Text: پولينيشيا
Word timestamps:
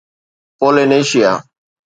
پولينيشيا 0.59 1.33